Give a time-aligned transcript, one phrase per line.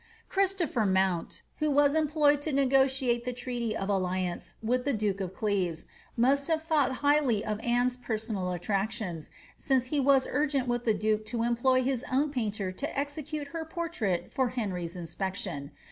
[0.29, 5.35] Christopher Mount, who was employed to negotiate the treaty of alliance with the duke of
[5.35, 5.85] Cleves,
[6.17, 11.23] must hafe thought highly of Anne^s personal attractions, since he was urgent with the duke
[11.27, 15.69] to employ his own painter to execute her portrait for Henry's inspection.